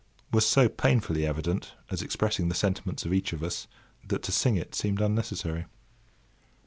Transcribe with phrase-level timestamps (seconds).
[0.33, 3.67] was so painfully evident, as expressing the sentiments of each of us,
[4.03, 5.65] that to sing it seemed unnecessary.